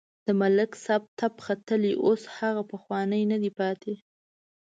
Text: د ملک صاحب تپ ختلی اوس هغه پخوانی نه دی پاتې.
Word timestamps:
د 0.25 0.27
ملک 0.39 0.71
صاحب 0.83 1.03
تپ 1.19 1.33
ختلی 1.47 1.93
اوس 2.05 2.21
هغه 2.37 2.61
پخوانی 2.71 3.23
نه 3.31 3.37
دی 3.41 3.51
پاتې. 3.59 3.93